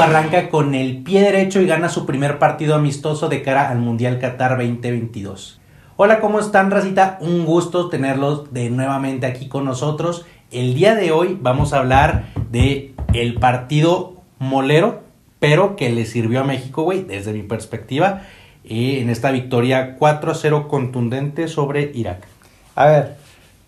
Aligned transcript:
Arranca 0.00 0.48
con 0.48 0.74
el 0.74 1.02
pie 1.02 1.20
derecho 1.20 1.60
y 1.60 1.66
gana 1.66 1.88
su 1.88 2.06
primer 2.06 2.38
partido 2.38 2.74
amistoso 2.74 3.28
de 3.28 3.42
cara 3.42 3.68
al 3.68 3.78
Mundial 3.78 4.18
Qatar 4.18 4.56
2022. 4.56 5.60
Hola, 5.96 6.18
¿cómo 6.18 6.40
están, 6.40 6.70
Racita? 6.70 7.18
Un 7.20 7.44
gusto 7.44 7.88
tenerlos 7.88 8.52
de 8.52 8.70
nuevamente 8.70 9.26
aquí 9.26 9.48
con 9.48 9.64
nosotros. 9.64 10.24
El 10.50 10.74
día 10.74 10.96
de 10.96 11.12
hoy 11.12 11.38
vamos 11.40 11.72
a 11.72 11.78
hablar 11.78 12.24
de 12.50 12.94
el 13.12 13.34
partido 13.34 14.14
molero, 14.38 15.02
pero 15.38 15.76
que 15.76 15.90
le 15.90 16.04
sirvió 16.06 16.40
a 16.40 16.44
México, 16.44 16.82
güey, 16.82 17.04
desde 17.04 17.32
mi 17.32 17.42
perspectiva, 17.42 18.22
eh, 18.64 18.98
en 19.00 19.10
esta 19.10 19.30
victoria 19.30 19.96
4-0 19.98 20.66
contundente 20.66 21.46
sobre 21.46 21.92
Irak. 21.94 22.26
A 22.74 22.86
ver, 22.86 23.16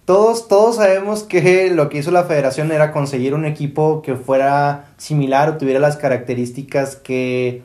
todos, 0.05 0.49
todos 0.49 0.77
sabemos 0.77 1.23
que 1.23 1.71
lo 1.75 1.89
que 1.89 1.99
hizo 1.99 2.11
la 2.11 2.25
federación 2.25 2.73
era 2.73 2.93
conseguir 2.93 3.35
un 3.35 3.45
equipo 3.45 4.03
que 4.03 4.17
fuera 4.17 4.87
similar 4.97 5.49
o 5.49 5.57
tuviera 5.57 5.81
las 5.81 5.97
características 5.97 6.97
que 6.97 7.63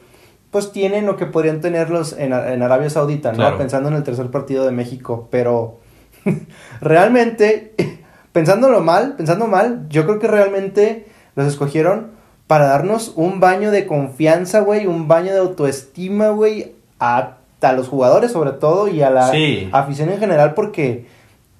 pues 0.52 0.72
tienen 0.72 1.08
o 1.10 1.16
que 1.16 1.28
podrían 1.28 1.62
tenerlos 1.62 2.14
en, 2.14 2.34
en 2.34 2.64
Arabia 2.64 2.90
Saudita, 2.90 3.34
¿no? 3.34 3.58
Pensando 3.58 3.90
en 3.90 3.96
el 3.96 4.04
tercer 4.04 4.32
partido 4.32 4.66
de 4.66 4.72
México, 4.72 5.28
pero 5.30 5.78
realmente, 6.82 7.76
pensándolo 8.32 8.82
mal, 8.82 9.16
pensando 9.16 9.46
mal, 9.46 9.86
yo 9.90 10.06
creo 10.06 10.18
que 10.18 10.28
realmente 10.28 11.06
los 11.36 11.46
escogieron 11.46 12.12
para 12.48 12.66
darnos 12.66 13.14
un 13.16 13.40
baño 13.40 13.70
de 13.70 13.86
confianza, 13.86 14.62
güey, 14.62 14.88
un 14.88 15.08
baño 15.08 15.34
de 15.34 15.40
autoestima, 15.40 16.30
güey, 16.30 16.74
a, 17.00 17.38
a, 17.62 17.74
los 17.74 17.88
jugadores 17.88 18.32
sobre 18.32 18.54
todo 18.54 18.88
y 18.88 19.04
a 19.04 19.12
la 19.12 19.32
afición 19.72 20.10
en 20.10 20.18
general, 20.18 20.56
porque 20.56 21.06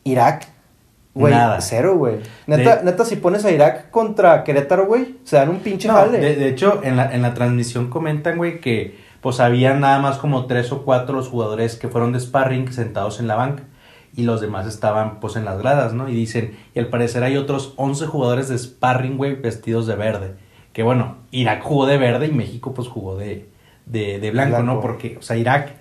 Irak 0.04 0.48
Güey, 1.14 1.34
cero, 1.60 1.98
güey. 1.98 2.18
Neta, 2.48 2.82
neta, 2.84 3.04
si 3.04 3.16
pones 3.16 3.44
a 3.44 3.52
Irak 3.52 3.90
contra 3.90 4.44
Querétaro, 4.44 4.86
güey, 4.86 5.18
se 5.24 5.36
dan 5.36 5.50
un 5.50 5.60
pinche 5.60 5.90
jale. 5.90 6.20
De, 6.20 6.48
hecho, 6.48 6.82
en 6.84 6.98
la, 6.98 7.14
en 7.14 7.22
la 7.22 7.34
transmisión 7.34 7.90
comentan, 7.90 8.38
güey, 8.38 8.62
que 8.62 8.98
pues 9.22 9.40
había 9.40 9.74
nada 9.74 10.00
más 10.00 10.18
como 10.18 10.46
tres 10.46 10.72
o 10.72 10.84
cuatro 10.84 11.16
los 11.16 11.28
jugadores 11.28 11.76
que 11.76 11.90
fueron 11.90 12.14
de 12.14 12.20
sparring 12.20 12.72
sentados 12.72 13.20
en 13.20 13.28
la 13.28 13.36
banca 13.36 13.64
y 14.16 14.24
los 14.24 14.42
demás 14.42 14.68
estaban 14.68 15.20
pues 15.20 15.36
en 15.36 15.46
las 15.46 15.60
gradas, 15.60 15.94
¿no? 15.94 16.10
Y 16.10 16.16
dicen, 16.16 16.58
y 16.74 16.80
al 16.80 16.88
parecer 16.88 17.24
hay 17.24 17.38
otros 17.38 17.74
11 17.78 18.06
jugadores 18.06 18.48
de 18.48 18.58
sparring, 18.58 19.18
güey, 19.18 19.36
vestidos 19.36 19.88
de 19.88 19.96
verde. 19.96 20.36
Que 20.74 20.84
bueno, 20.84 21.18
Irak 21.32 21.64
jugó 21.64 21.86
de 21.86 21.98
verde 21.98 22.28
y 22.28 22.32
México 22.32 22.74
pues 22.74 22.88
jugó 22.88 23.18
de, 23.18 23.50
de, 23.86 24.20
de 24.20 24.32
blanco, 24.32 24.64
¿no? 24.64 24.80
Porque, 24.80 25.18
o 25.18 25.22
sea, 25.22 25.38
Irak 25.38 25.74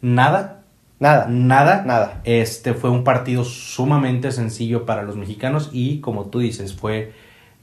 nada 0.00 0.55
Nada. 0.98 1.26
Nada. 1.28 1.82
Nada. 1.84 2.20
Este 2.24 2.74
fue 2.74 2.90
un 2.90 3.04
partido 3.04 3.44
sumamente 3.44 4.32
sencillo 4.32 4.86
para 4.86 5.02
los 5.02 5.16
mexicanos 5.16 5.70
y 5.72 6.00
como 6.00 6.26
tú 6.26 6.38
dices, 6.38 6.74
fue, 6.74 7.12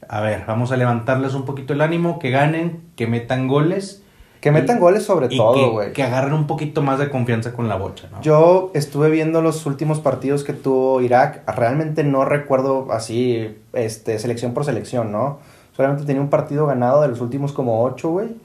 a 0.08 0.20
ver, 0.20 0.44
vamos 0.46 0.72
a 0.72 0.76
levantarles 0.76 1.34
un 1.34 1.44
poquito 1.44 1.72
el 1.72 1.80
ánimo, 1.80 2.18
que 2.18 2.30
ganen, 2.30 2.82
que 2.96 3.06
metan 3.06 3.48
goles. 3.48 4.02
Que 4.40 4.52
metan 4.52 4.78
goles 4.78 5.04
sobre 5.04 5.28
todo, 5.28 5.72
güey. 5.72 5.94
Que, 5.94 6.02
agarren 6.02 6.34
un 6.34 6.46
poquito 6.46 6.82
más 6.82 6.98
de 6.98 7.08
confianza 7.08 7.54
con 7.54 7.66
la 7.66 7.76
bocha, 7.76 8.08
¿no? 8.12 8.20
Yo 8.20 8.70
estuve 8.74 9.08
viendo 9.08 9.40
los 9.40 9.64
últimos 9.64 10.00
partidos 10.00 10.44
que 10.44 10.52
tuvo 10.52 11.00
Irak. 11.00 11.42
Realmente 11.50 12.04
no 12.04 12.26
recuerdo 12.26 12.92
así, 12.92 13.56
este, 13.72 14.18
selección 14.18 14.52
por 14.52 14.66
selección, 14.66 15.10
¿no? 15.10 15.38
Solamente 15.74 16.04
tenía 16.04 16.20
un 16.20 16.28
partido 16.28 16.66
ganado 16.66 17.00
de 17.00 17.08
los 17.08 17.22
últimos 17.22 17.54
como 17.54 17.82
ocho, 17.82 18.10
güey. 18.10 18.36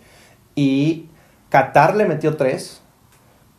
Y 0.56 1.08
Qatar 1.50 1.98
le 1.98 2.06
metió 2.06 2.38
tres. 2.38 2.82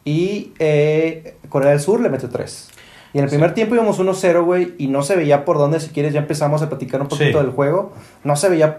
Y 0.05 0.53
eh, 0.59 1.37
Corea 1.49 1.71
del 1.71 1.81
Sur 1.81 2.01
le 2.01 2.09
metió 2.09 2.29
3. 2.29 2.71
Y 3.13 3.19
en 3.19 3.25
el 3.25 3.31
primer 3.31 3.55
tiempo 3.55 3.75
íbamos 3.75 3.99
1-0, 3.99 4.45
güey, 4.45 4.75
y 4.79 4.87
no 4.87 5.03
se 5.03 5.17
veía 5.17 5.45
por 5.45 5.59
dónde. 5.59 5.81
Si 5.81 5.91
quieres, 5.91 6.13
ya 6.13 6.21
empezamos 6.21 6.63
a 6.63 6.69
platicar 6.69 7.01
un 7.01 7.09
poquito 7.09 7.39
del 7.39 7.51
juego. 7.51 7.93
No 8.25 8.37
se 8.37 8.49
veía. 8.49 8.79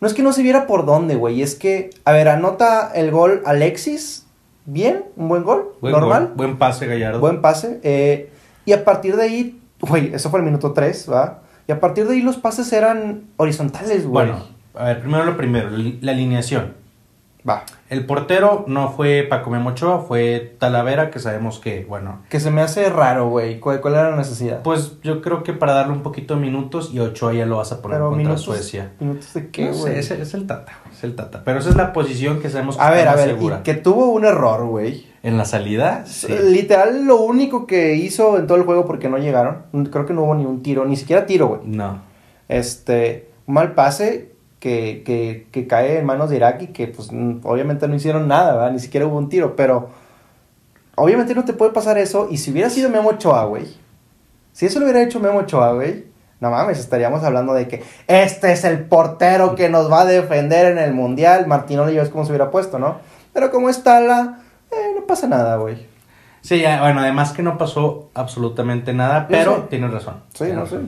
No 0.00 0.08
es 0.08 0.14
que 0.14 0.22
no 0.22 0.32
se 0.32 0.42
viera 0.42 0.66
por 0.66 0.86
dónde, 0.86 1.16
güey. 1.16 1.42
Es 1.42 1.54
que, 1.54 1.90
a 2.04 2.12
ver, 2.12 2.28
anota 2.28 2.90
el 2.94 3.10
gol 3.10 3.42
Alexis. 3.44 4.26
Bien, 4.64 5.04
un 5.16 5.28
buen 5.28 5.44
gol. 5.44 5.72
normal. 5.82 6.32
Buen 6.34 6.56
pase, 6.58 6.86
Gallardo. 6.86 7.20
Buen 7.20 7.40
pase. 7.40 7.80
Eh, 7.82 8.30
y 8.64 8.72
a 8.72 8.84
partir 8.84 9.16
de 9.16 9.22
ahí, 9.22 9.60
güey, 9.80 10.14
eso 10.14 10.30
fue 10.30 10.40
el 10.40 10.46
minuto 10.46 10.72
3, 10.72 11.08
¿va? 11.10 11.42
Y 11.66 11.72
a 11.72 11.80
partir 11.80 12.06
de 12.06 12.14
ahí 12.14 12.22
los 12.22 12.36
pases 12.36 12.72
eran 12.72 13.24
horizontales, 13.36 14.06
güey. 14.06 14.26
Bueno, 14.26 14.44
a 14.74 14.84
ver, 14.84 15.00
primero 15.00 15.24
lo 15.24 15.36
primero, 15.36 15.68
la 15.70 16.12
alineación. 16.12 16.74
Va. 17.48 17.64
El 17.88 18.04
portero 18.04 18.64
no 18.66 18.90
fue 18.90 19.26
Paco 19.28 19.50
Memochoa, 19.50 20.00
fue 20.00 20.56
Talavera, 20.58 21.10
que 21.10 21.18
sabemos 21.18 21.58
que, 21.58 21.84
bueno. 21.88 22.20
Que 22.28 22.40
se 22.40 22.50
me 22.50 22.60
hace 22.60 22.90
raro, 22.90 23.28
güey. 23.28 23.60
¿Cuál, 23.60 23.80
era 23.84 24.10
la 24.10 24.16
necesidad? 24.16 24.62
Pues 24.62 25.00
yo 25.02 25.22
creo 25.22 25.42
que 25.42 25.52
para 25.52 25.72
darle 25.72 25.92
un 25.92 26.02
poquito 26.02 26.34
de 26.34 26.40
minutos 26.40 26.90
y 26.92 27.00
Ochoa 27.00 27.32
ya 27.32 27.46
lo 27.46 27.56
vas 27.56 27.72
a 27.72 27.80
poner 27.80 28.00
contra 28.00 28.36
Suecia. 28.36 28.92
¿Minutos 29.00 29.32
de 29.34 29.50
qué, 29.50 29.70
güey? 29.70 29.98
es, 29.98 30.10
el 30.10 30.46
Tata, 30.46 30.72
Es 30.92 31.04
el 31.04 31.14
Tata. 31.14 31.42
Pero 31.44 31.60
esa 31.60 31.70
es 31.70 31.76
la 31.76 31.92
posición 31.92 32.40
que 32.40 32.50
sabemos 32.50 32.76
que 32.76 32.82
A 32.82 32.90
ver, 32.90 33.08
a 33.08 33.14
ver, 33.14 33.38
y 33.40 33.62
que 33.62 33.74
tuvo 33.74 34.10
un 34.10 34.24
error, 34.24 34.66
güey. 34.66 35.06
¿En 35.22 35.38
la 35.38 35.44
salida? 35.44 36.04
Sí. 36.06 36.28
Literal, 36.28 37.04
lo 37.04 37.16
único 37.16 37.66
que 37.66 37.94
hizo 37.94 38.38
en 38.38 38.46
todo 38.46 38.58
el 38.58 38.64
juego 38.64 38.86
porque 38.86 39.08
no 39.08 39.18
llegaron. 39.18 39.64
Creo 39.90 40.06
que 40.06 40.12
no 40.12 40.24
hubo 40.24 40.34
ni 40.34 40.44
un 40.44 40.62
tiro, 40.62 40.84
ni 40.84 40.96
siquiera 40.96 41.26
tiro, 41.26 41.48
güey. 41.48 41.60
No. 41.64 42.02
Este, 42.48 43.30
mal 43.46 43.74
pase 43.74 44.37
que, 44.60 45.02
que, 45.04 45.46
que, 45.52 45.66
cae 45.66 45.98
en 45.98 46.06
manos 46.06 46.30
de 46.30 46.36
Irak 46.36 46.62
y 46.62 46.66
que 46.68 46.88
pues 46.88 47.10
obviamente 47.42 47.86
no 47.86 47.94
hicieron 47.94 48.26
nada, 48.26 48.54
¿verdad? 48.54 48.72
Ni 48.72 48.80
siquiera 48.80 49.06
hubo 49.06 49.16
un 49.16 49.28
tiro, 49.28 49.54
pero 49.54 49.90
obviamente 50.96 51.34
no 51.34 51.44
te 51.44 51.52
puede 51.52 51.72
pasar 51.72 51.98
eso 51.98 52.28
y 52.30 52.38
si 52.38 52.50
hubiera 52.50 52.70
sido 52.70 52.90
Memo 52.90 53.10
Ochoa, 53.10 53.44
güey, 53.44 53.66
si 54.52 54.66
eso 54.66 54.80
lo 54.80 54.86
hubiera 54.86 55.02
hecho 55.02 55.20
Memo 55.20 55.38
Ochoa, 55.38 55.72
güey, 55.74 56.06
no 56.40 56.50
mames, 56.50 56.78
estaríamos 56.78 57.22
hablando 57.22 57.54
de 57.54 57.68
que 57.68 57.82
este 58.06 58.52
es 58.52 58.64
el 58.64 58.84
portero 58.84 59.54
que 59.54 59.68
nos 59.68 59.90
va 59.90 60.02
a 60.02 60.04
defender 60.04 60.72
en 60.72 60.78
el 60.78 60.92
Mundial, 60.92 61.46
Martinoli 61.46 61.94
ya 61.94 62.02
ves 62.02 62.10
cómo 62.10 62.24
se 62.24 62.30
hubiera 62.30 62.50
puesto, 62.50 62.78
¿no? 62.78 62.98
Pero 63.32 63.50
como 63.50 63.68
está 63.68 64.00
la... 64.00 64.40
Eh, 64.70 64.92
no 64.96 65.06
pasa 65.06 65.26
nada, 65.26 65.56
güey. 65.56 65.86
Sí, 66.40 66.62
bueno, 66.62 67.00
además 67.00 67.32
que 67.32 67.42
no 67.42 67.58
pasó 67.58 68.10
absolutamente 68.14 68.92
nada, 68.92 69.26
pero 69.28 69.66
tienes 69.70 69.90
razón. 69.90 70.22
Sí, 70.34 70.44
no 70.54 70.66
sé. 70.66 70.78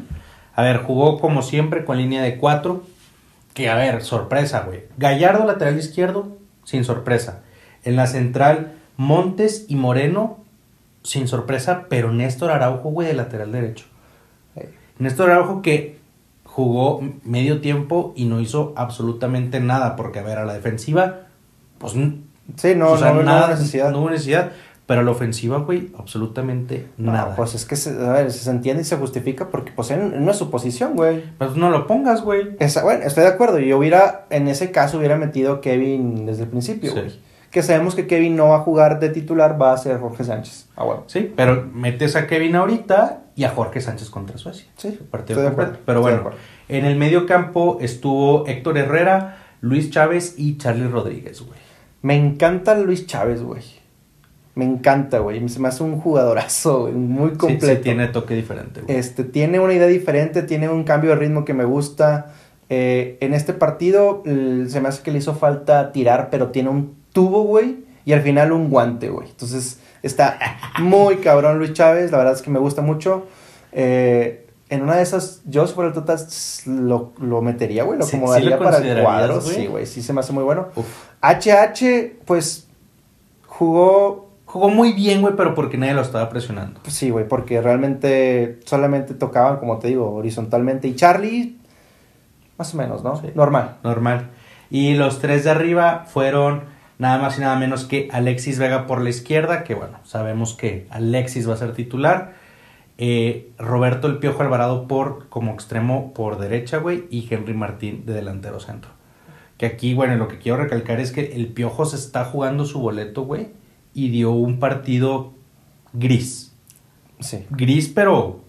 A 0.55 0.63
ver, 0.63 0.83
jugó 0.83 1.21
como 1.21 1.43
siempre 1.43 1.85
con 1.85 1.99
línea 1.99 2.23
de 2.23 2.37
cuatro 2.37 2.83
que 3.55 3.69
a 3.69 3.75
ver, 3.75 4.03
sorpresa, 4.03 4.61
güey. 4.61 4.85
Gallardo, 4.97 5.45
lateral 5.45 5.79
izquierdo, 5.79 6.37
sin 6.65 6.85
sorpresa. 6.85 7.43
En 7.85 7.97
la 7.97 8.07
central, 8.07 8.75
Montes 8.97 9.67
y 9.69 9.77
Moreno, 9.77 10.39
sin 11.03 11.29
sorpresa, 11.29 11.87
pero 11.89 12.13
Néstor 12.13 12.51
Araujo, 12.51 12.91
güey, 12.91 13.09
de 13.09 13.15
lateral 13.15 13.53
derecho. 13.53 13.87
Néstor 14.99 15.31
Araujo 15.31 15.63
que 15.63 15.99
jugó 16.45 17.01
medio 17.25 17.61
tiempo 17.61 18.13
y 18.17 18.27
no 18.27 18.41
hizo 18.41 18.75
absolutamente 18.77 19.61
nada, 19.61 19.97
porque 19.97 20.19
a 20.19 20.23
ver, 20.23 20.39
a 20.39 20.45
la 20.45 20.55
defensiva, 20.55 21.23
pues... 21.79 21.95
Sí, 22.57 22.75
no, 22.75 22.97
no, 22.97 23.23
nada, 23.23 23.49
necesidad. 23.49 23.93
No 23.93 24.01
hubo 24.01 24.11
necesidad. 24.11 24.51
Pero 24.91 25.05
la 25.05 25.13
ofensiva, 25.13 25.59
güey, 25.59 25.93
absolutamente 25.97 26.89
nada. 26.99 27.37
pues 27.37 27.55
es 27.55 27.65
que 27.65 27.77
se, 27.77 27.91
a 27.91 28.11
ver, 28.11 28.33
se 28.33 28.51
entiende 28.51 28.83
y 28.83 28.85
se 28.85 28.97
justifica 28.97 29.49
porque 29.49 29.71
pues 29.71 29.93
en, 29.93 30.25
no 30.25 30.33
es 30.33 30.37
su 30.37 30.51
posición, 30.51 30.97
güey. 30.97 31.23
Pues 31.39 31.55
no 31.55 31.71
lo 31.71 31.87
pongas, 31.87 32.23
güey. 32.23 32.57
bueno, 32.83 33.05
estoy 33.05 33.23
de 33.23 33.29
acuerdo. 33.29 33.61
Yo 33.61 33.79
hubiera, 33.79 34.27
en 34.31 34.49
ese 34.49 34.73
caso, 34.73 34.99
hubiera 34.99 35.17
metido 35.17 35.53
a 35.53 35.61
Kevin 35.61 36.27
desde 36.27 36.43
el 36.43 36.49
principio, 36.49 36.91
güey. 36.91 37.21
Que 37.53 37.63
sabemos 37.63 37.95
que 37.95 38.09
Kevin 38.09 38.35
no 38.35 38.49
va 38.49 38.57
a 38.57 38.59
jugar 38.63 38.99
de 38.99 39.11
titular, 39.11 39.63
va 39.63 39.75
a 39.75 39.77
ser 39.77 40.01
Jorge 40.01 40.25
Sánchez. 40.25 40.69
Ah, 40.75 40.83
bueno. 40.83 41.05
Sí, 41.07 41.33
pero 41.37 41.71
metes 41.73 42.17
a 42.17 42.27
Kevin 42.27 42.57
ahorita 42.57 43.27
y 43.37 43.45
a 43.45 43.51
Jorge 43.51 43.81
Sánchez 43.81 44.11
contra 44.11 44.39
Suecia. 44.39 44.67
Sí, 44.77 44.99
partido 45.09 45.45
completo. 45.45 45.79
Pero 45.87 46.01
bueno, 46.01 46.33
en 46.69 46.85
el 46.85 46.97
medio 46.97 47.27
campo 47.27 47.79
estuvo 47.81 48.45
Héctor 48.49 48.77
Herrera, 48.77 49.39
Luis 49.61 49.93
Chávez 49.93 50.35
y 50.37 50.59
Charlie 50.59 50.89
Rodríguez, 50.89 51.43
güey. 51.43 51.61
Me 52.03 52.17
encanta 52.17 52.75
Luis 52.77 53.07
Chávez, 53.07 53.41
güey. 53.41 53.63
Me 54.55 54.65
encanta, 54.65 55.21
güey. 55.21 55.49
Se 55.49 55.61
me 55.61 55.69
hace 55.69 55.83
un 55.83 56.01
jugadorazo, 56.01 56.91
muy 56.93 57.33
completo. 57.33 57.67
Sí, 57.67 57.83
tiene 57.83 58.09
toque 58.09 58.35
diferente, 58.35 58.81
güey. 58.83 58.97
Este, 58.97 59.25
tiene 59.25 59.61
una 59.61 59.75
idea 59.75 59.87
diferente, 59.87 60.43
tiene 60.43 60.69
un 60.69 60.85
cambio 60.85 61.11
de 61.11 61.17
ritmo 61.17 61.45
que 61.45 61.55
me 61.55 61.65
gusta. 61.65 62.33
Eh, 62.69 63.17
en 63.21 63.35
este 63.35 63.53
partido 63.53 64.23
se 64.25 64.81
me 64.81 64.89
hace 64.89 65.03
que 65.03 65.11
le 65.11 65.19
hizo 65.19 65.35
falta 65.35 65.93
tirar, 65.93 66.29
pero 66.31 66.49
tiene 66.49 66.69
un 66.69 66.97
tubo, 67.13 67.43
güey. 67.43 67.85
Y 68.05 68.13
al 68.13 68.23
final 68.23 68.53
un 68.53 68.71
guante, 68.71 69.09
güey. 69.09 69.29
Entonces 69.29 69.79
está 70.03 70.39
muy 70.81 71.17
cabrón 71.17 71.59
Luis 71.59 71.73
Chávez. 71.73 72.11
La 72.11 72.19
verdad 72.19 72.35
es 72.35 72.43
que 72.43 72.51
me 72.51 72.59
gusta 72.59 72.83
mucho. 72.83 73.27
Eh, 73.73 74.47
en 74.69 74.83
una 74.83 74.97
de 74.97 75.03
esas, 75.03 75.43
yo 75.47 75.67
si 75.67 75.75
fuera 75.75 75.93
el 75.93 76.87
lo, 76.89 77.13
lo 77.21 77.43
metería, 77.43 77.83
güey. 77.83 77.99
Lo 77.99 78.05
acomodaría 78.05 78.59
para 78.59 78.79
el 78.79 79.03
cuadro. 79.03 79.41
Sí, 79.41 79.67
güey. 79.67 79.87
Sí, 79.87 80.01
se 80.01 80.13
me 80.13 80.21
hace 80.21 80.33
muy 80.33 80.45
bueno. 80.45 80.69
HH, 81.23 82.21
pues 82.25 82.69
jugó 83.47 84.30
Jugó 84.51 84.69
muy 84.69 84.95
bien, 84.95 85.21
güey, 85.21 85.35
pero 85.37 85.55
porque 85.55 85.79
nadie 85.79 85.95
lo 85.95 86.01
estaba 86.01 86.29
presionando. 86.29 86.81
Pues 86.83 86.97
sí, 86.97 87.11
güey, 87.11 87.29
porque 87.29 87.63
realmente 87.63 88.59
solamente 88.65 89.15
tocaban, 89.15 89.59
como 89.59 89.79
te 89.79 89.87
digo, 89.87 90.13
horizontalmente. 90.13 90.89
Y 90.89 90.97
Charlie, 90.97 91.57
más 92.59 92.75
o 92.75 92.77
menos, 92.77 93.05
¿no? 93.05 93.23
Normal. 93.37 93.77
Normal. 93.85 94.31
Y 94.69 94.95
los 94.95 95.21
tres 95.21 95.45
de 95.45 95.51
arriba 95.51 96.05
fueron 96.09 96.65
nada 96.99 97.19
más 97.19 97.39
y 97.39 97.43
nada 97.43 97.55
menos 97.55 97.85
que 97.85 98.09
Alexis 98.11 98.59
Vega 98.59 98.89
por 98.89 99.01
la 99.03 99.11
izquierda, 99.11 99.63
que 99.63 99.77
bueno, 99.77 100.01
sabemos 100.03 100.55
que 100.55 100.89
Alexis 100.91 101.49
va 101.49 101.55
a 101.55 101.57
ser 101.57 101.73
titular. 101.73 102.33
Eh, 102.99 103.53
Roberto 103.57 104.09
El 104.09 104.19
Piojo 104.19 104.43
Alvarado 104.43 104.89
por, 104.89 105.29
como 105.29 105.53
extremo 105.53 106.13
por 106.13 106.41
derecha, 106.41 106.79
güey. 106.79 107.05
Y 107.09 107.33
Henry 107.33 107.55
Martín 107.55 108.05
de 108.05 108.15
delantero 108.15 108.59
centro. 108.59 108.91
Que 109.59 109.67
aquí, 109.67 109.95
bueno, 109.95 110.17
lo 110.17 110.27
que 110.27 110.39
quiero 110.39 110.59
recalcar 110.59 110.99
es 110.99 111.13
que 111.13 111.37
el 111.37 111.47
Piojo 111.47 111.85
se 111.85 111.95
está 111.95 112.25
jugando 112.25 112.65
su 112.65 112.81
boleto, 112.81 113.23
güey, 113.23 113.60
y 113.95 114.11
dio 114.11 114.33
un 114.33 114.59
partido 114.59 115.33
gris. 115.93 116.53
Sí. 117.21 117.45
Gris, 117.51 117.89
pero, 117.89 118.41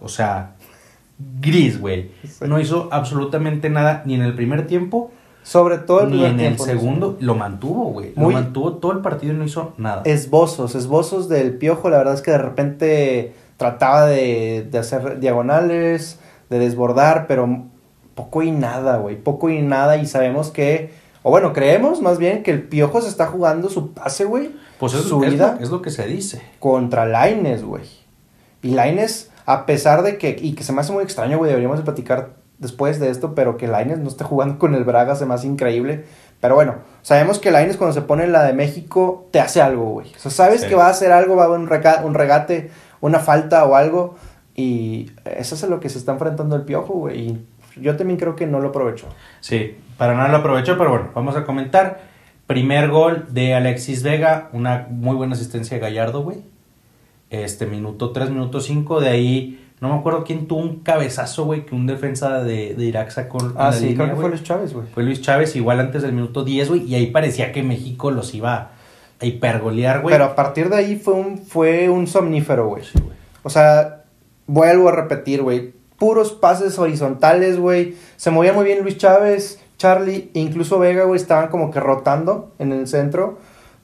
o 0.00 0.08
sea, 0.08 0.54
gris, 1.40 1.80
güey. 1.80 2.10
Sí. 2.22 2.44
No 2.46 2.60
hizo 2.60 2.88
absolutamente 2.92 3.70
nada 3.70 4.02
ni 4.06 4.14
en 4.14 4.22
el 4.22 4.34
primer 4.34 4.66
tiempo 4.66 5.10
Sobre 5.44 5.76
todo 5.76 6.00
el 6.00 6.10
ni 6.10 6.24
en 6.24 6.40
el 6.40 6.58
segundo. 6.58 7.18
Lo 7.20 7.34
mantuvo, 7.34 7.90
güey. 7.90 8.14
Lo 8.16 8.30
mantuvo 8.30 8.74
todo 8.74 8.92
el 8.92 9.00
partido 9.00 9.34
y 9.34 9.36
no 9.36 9.44
hizo 9.44 9.74
nada. 9.76 10.02
Esbozos, 10.06 10.74
esbozos 10.74 11.28
del 11.28 11.58
piojo. 11.58 11.90
La 11.90 11.98
verdad 11.98 12.14
es 12.14 12.22
que 12.22 12.30
de 12.30 12.38
repente 12.38 13.34
trataba 13.58 14.06
de, 14.06 14.66
de 14.70 14.78
hacer 14.78 15.20
diagonales, 15.20 16.18
de 16.48 16.58
desbordar, 16.58 17.26
pero 17.26 17.66
poco 18.14 18.42
y 18.42 18.52
nada, 18.52 18.96
güey. 18.96 19.16
Poco 19.16 19.50
y 19.50 19.60
nada. 19.60 19.98
Y 19.98 20.06
sabemos 20.06 20.50
que, 20.50 20.92
o 21.24 21.30
bueno, 21.30 21.52
creemos 21.52 22.00
más 22.00 22.18
bien 22.18 22.44
que 22.44 22.52
el 22.52 22.62
piojo 22.62 23.00
se 23.02 23.08
está 23.08 23.26
jugando 23.26 23.68
su 23.68 23.92
pase, 23.92 24.24
güey. 24.24 24.54
Pues 24.78 24.94
es, 24.94 25.00
su 25.02 25.24
es 25.24 25.32
vida 25.32 25.56
lo, 25.58 25.64
es 25.64 25.70
lo 25.70 25.82
que 25.82 25.90
se 25.90 26.06
dice. 26.06 26.40
contra 26.60 27.06
Laines, 27.06 27.64
güey. 27.64 27.84
Y 28.62 28.70
Laines, 28.70 29.30
a 29.46 29.66
pesar 29.66 30.02
de 30.02 30.18
que, 30.18 30.36
y 30.40 30.54
que 30.54 30.62
se 30.62 30.72
me 30.72 30.80
hace 30.82 30.92
muy 30.92 31.02
extraño, 31.02 31.38
güey, 31.38 31.48
deberíamos 31.48 31.78
de 31.78 31.84
platicar 31.84 32.34
después 32.58 33.00
de 33.00 33.10
esto, 33.10 33.34
pero 33.34 33.56
que 33.56 33.66
Laines 33.66 33.98
no 33.98 34.08
esté 34.08 34.22
jugando 34.24 34.58
con 34.58 34.74
el 34.74 34.84
Braga 34.84 35.16
se 35.16 35.26
me 35.26 35.34
hace 35.34 35.46
increíble. 35.48 36.04
Pero 36.40 36.54
bueno, 36.56 36.74
sabemos 37.02 37.38
que 37.38 37.50
Laines 37.50 37.76
cuando 37.78 37.94
se 37.94 38.02
pone 38.02 38.24
en 38.24 38.32
la 38.32 38.44
de 38.44 38.52
México 38.52 39.26
te 39.30 39.40
hace 39.40 39.62
algo, 39.62 39.84
güey. 39.92 40.12
O 40.14 40.18
sea, 40.18 40.30
sabes 40.30 40.60
Sí. 40.60 40.68
que 40.68 40.74
va 40.74 40.86
a 40.86 40.90
hacer 40.90 41.10
algo, 41.10 41.36
va 41.36 41.44
a 41.44 41.46
haber 41.46 41.58
un, 41.58 41.68
un 42.04 42.14
regate, 42.14 42.70
una 43.00 43.18
falta 43.18 43.64
o 43.64 43.74
algo. 43.76 44.14
Y 44.54 45.10
eso 45.24 45.54
es 45.54 45.64
a 45.64 45.68
lo 45.68 45.80
que 45.80 45.88
se 45.88 45.98
está 45.98 46.12
enfrentando 46.12 46.54
el 46.54 46.62
piojo, 46.62 46.92
güey. 46.94 47.18
Y 47.28 47.46
yo 47.80 47.96
también 47.96 48.18
creo 48.18 48.36
que 48.36 48.46
no 48.46 48.60
lo 48.60 48.68
aprovechó. 48.68 49.06
Sí, 49.40 49.76
para 49.96 50.14
nada 50.14 50.28
lo 50.28 50.38
aprovechó, 50.38 50.76
pero 50.78 50.90
bueno, 50.90 51.10
vamos 51.14 51.36
a 51.36 51.44
comentar. 51.44 52.02
Primer 52.46 52.90
gol 52.90 53.26
de 53.30 53.54
Alexis 53.54 54.02
Vega, 54.02 54.50
una 54.52 54.86
muy 54.90 55.16
buena 55.16 55.34
asistencia 55.34 55.76
de 55.76 55.80
Gallardo, 55.80 56.22
güey. 56.22 56.38
Este 57.30 57.66
minuto 57.66 58.10
3, 58.10 58.30
minuto 58.30 58.60
5, 58.60 59.00
de 59.00 59.08
ahí 59.08 59.64
no 59.80 59.88
me 59.88 59.98
acuerdo 59.98 60.24
quién 60.24 60.46
tuvo 60.46 60.60
un 60.60 60.80
cabezazo, 60.80 61.44
güey, 61.44 61.66
que 61.66 61.74
un 61.74 61.86
defensa 61.86 62.42
de, 62.42 62.74
de 62.74 62.84
Irak 62.84 63.10
sacó. 63.10 63.38
Ah, 63.56 63.66
la 63.66 63.72
sí, 63.72 63.88
línea, 63.88 64.04
creo 64.04 64.14
que 64.14 64.20
fue. 64.22 64.30
Luis 64.30 64.42
Chávez, 64.42 64.72
güey. 64.72 64.86
Fue 64.94 65.02
Luis 65.02 65.20
Chávez, 65.20 65.56
igual 65.56 65.80
antes 65.80 66.02
del 66.02 66.12
minuto 66.12 66.44
10, 66.44 66.68
güey, 66.68 66.82
y 66.84 66.94
ahí 66.94 67.06
parecía 67.08 67.52
que 67.52 67.62
México 67.62 68.10
los 68.10 68.34
iba 68.34 68.70
a 69.20 69.26
hipergolear, 69.26 70.00
güey. 70.00 70.14
Pero 70.14 70.24
a 70.24 70.34
partir 70.34 70.68
de 70.68 70.76
ahí 70.76 70.96
fue 70.96 71.14
un, 71.14 71.38
fue 71.38 71.88
un 71.90 72.06
somnífero, 72.06 72.68
güey. 72.68 72.84
Sí, 72.84 72.98
güey. 72.98 73.16
O 73.42 73.50
sea, 73.50 74.04
vuelvo 74.46 74.88
a 74.88 74.92
repetir, 74.92 75.42
güey. 75.42 75.74
Puros 76.04 76.32
pases 76.32 76.78
horizontales, 76.78 77.58
güey. 77.58 77.94
Se 78.16 78.30
movía 78.30 78.52
muy 78.52 78.66
bien 78.66 78.82
Luis 78.82 78.98
Chávez, 78.98 79.58
Charlie, 79.78 80.30
e 80.34 80.40
incluso 80.40 80.78
Vega, 80.78 81.04
güey, 81.04 81.18
estaban 81.18 81.48
como 81.48 81.70
que 81.70 81.80
rotando 81.80 82.52
en 82.58 82.72
el 82.72 82.86
centro. 82.86 83.38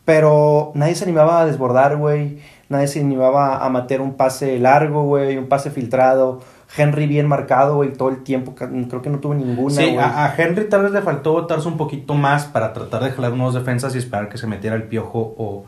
Pero 0.04 0.70
nadie 0.74 0.94
se 0.96 1.04
animaba 1.04 1.40
a 1.40 1.46
desbordar, 1.46 1.96
güey. 1.96 2.40
Nadie 2.68 2.88
se 2.88 3.00
animaba 3.00 3.64
a 3.64 3.70
meter 3.70 4.02
un 4.02 4.18
pase 4.18 4.58
largo, 4.58 5.04
güey, 5.04 5.38
un 5.38 5.48
pase 5.48 5.70
filtrado. 5.70 6.40
Henry 6.76 7.06
bien 7.06 7.26
marcado, 7.26 7.76
güey, 7.76 7.94
todo 7.94 8.10
el 8.10 8.22
tiempo. 8.22 8.54
Creo 8.54 9.00
que 9.00 9.08
no 9.08 9.18
tuvo 9.18 9.32
ninguna, 9.32 9.74
Sí, 9.74 9.96
a, 9.96 10.26
a 10.26 10.34
Henry 10.36 10.68
tal 10.68 10.82
vez 10.82 10.92
le 10.92 11.00
faltó 11.00 11.32
botarse 11.32 11.68
un 11.68 11.78
poquito 11.78 12.12
más 12.12 12.44
para 12.44 12.74
tratar 12.74 13.02
de 13.02 13.12
jalar 13.12 13.32
nuevos 13.32 13.54
defensas 13.54 13.94
y 13.94 13.98
esperar 13.98 14.28
que 14.28 14.36
se 14.36 14.46
metiera 14.46 14.76
el 14.76 14.82
piojo 14.82 15.34
o, 15.38 15.64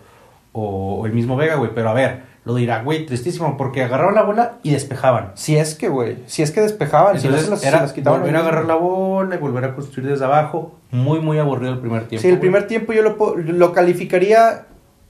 o, 0.53 0.97
o 1.01 1.07
el 1.07 1.15
mismo 1.15 1.35
Vega, 1.35 1.55
güey. 1.55 1.71
Pero 1.75 1.89
a 1.89 1.95
ver, 1.95 2.32
lo 2.45 2.55
dirá, 2.57 2.83
güey, 2.83 3.07
tristísimo, 3.07 3.57
porque 3.57 3.85
agarraron 3.85 4.15
la 4.17 4.23
bola 4.23 4.55
y 4.65 4.71
despejaban. 4.73 5.31
Si 5.35 5.57
es 5.57 5.75
que, 5.77 5.89
güey, 5.89 6.19
si 6.27 6.43
es 6.43 6.51
que 6.51 6.61
despejaban, 6.61 7.21
si 7.21 7.29
no 7.29 7.35
Entonces 7.37 7.45
se 7.47 7.51
las, 7.51 7.61
se 7.61 7.69
era 7.69 7.81
las 7.83 7.93
quitaban. 7.93 8.21
volver 8.21 8.37
a 8.37 8.41
agarrar 8.41 8.65
la 8.65 8.75
bola 8.75 9.35
y 9.37 9.39
volver 9.39 9.65
a 9.65 9.75
construir 9.75 10.09
desde 10.09 10.25
abajo. 10.25 10.75
Muy, 10.91 11.21
muy 11.21 11.39
aburrido 11.39 11.73
el 11.73 11.79
primer 11.79 12.09
tiempo. 12.09 12.23
Sí, 12.23 12.29
el 12.29 12.41
primer 12.41 12.67
tiempo 12.67 12.93
yo 12.93 13.03
lo, 13.03 13.37
lo 13.37 13.73
calificaría 13.73 14.67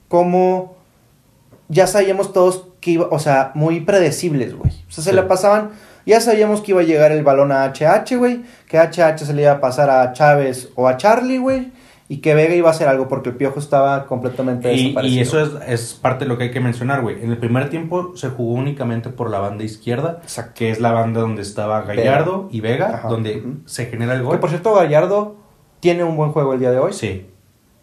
como 0.08 0.76
ya 1.68 1.86
sabíamos 1.86 2.32
todos 2.34 2.66
que 2.80 2.90
iba, 2.92 3.06
o 3.10 3.18
sea, 3.18 3.52
muy 3.54 3.80
predecibles, 3.80 4.54
güey. 4.54 4.70
O 4.88 4.90
sea, 4.90 5.02
se 5.04 5.10
Sí. 5.10 5.16
la 5.16 5.26
pasaban, 5.26 5.70
ya 6.04 6.20
sabíamos 6.20 6.60
que 6.60 6.72
iba 6.72 6.80
a 6.82 6.84
llegar 6.84 7.12
el 7.12 7.22
balón 7.24 7.50
a 7.50 7.64
HH, 7.64 8.16
güey, 8.18 8.42
que 8.68 8.78
HH 8.78 9.24
se 9.24 9.32
le 9.32 9.42
iba 9.42 9.52
a 9.52 9.60
pasar 9.60 9.88
a 9.88 10.12
Chávez 10.12 10.68
o 10.74 10.86
a 10.86 10.96
Charlie, 10.98 11.38
güey, 11.38 11.72
y 12.12 12.18
que 12.18 12.34
Vega 12.34 12.54
iba 12.54 12.68
a 12.68 12.72
hacer 12.72 12.88
algo 12.88 13.08
porque 13.08 13.30
el 13.30 13.36
piojo 13.36 13.58
estaba 13.58 14.04
completamente 14.06 14.72
Y, 14.74 14.88
desaparecido. 14.88 15.18
y 15.18 15.20
eso 15.22 15.40
es, 15.40 15.50
es 15.66 15.94
parte 15.94 16.24
de 16.24 16.28
lo 16.28 16.36
que 16.36 16.44
hay 16.44 16.50
que 16.50 16.60
mencionar, 16.60 17.00
güey. 17.00 17.22
En 17.24 17.30
el 17.30 17.38
primer 17.38 17.70
tiempo 17.70 18.12
se 18.16 18.28
jugó 18.28 18.52
únicamente 18.52 19.08
por 19.08 19.30
la 19.30 19.38
banda 19.38 19.64
izquierda, 19.64 20.18
Exacto. 20.22 20.52
que 20.56 20.70
es 20.70 20.78
la 20.80 20.92
banda 20.92 21.20
donde 21.22 21.40
estaba 21.40 21.80
Gallardo 21.82 22.48
y 22.52 22.60
Vega, 22.60 22.96
Ajá. 22.96 23.08
donde 23.08 23.42
se 23.64 23.86
genera 23.86 24.12
el 24.12 24.20
Que 24.20 24.26
gol. 24.26 24.40
por 24.40 24.50
cierto, 24.50 24.74
Gallardo 24.74 25.36
tiene 25.80 26.04
un 26.04 26.16
buen 26.16 26.32
juego 26.32 26.52
el 26.52 26.60
día 26.60 26.70
de 26.70 26.78
hoy. 26.80 26.92
Sí. 26.92 27.28